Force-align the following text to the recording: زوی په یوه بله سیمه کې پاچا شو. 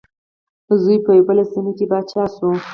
زوی 0.81 0.97
په 1.05 1.11
یوه 1.17 1.25
بله 1.27 1.43
سیمه 1.51 1.71
کې 1.77 1.85
پاچا 1.91 2.23
شو. 2.35 2.49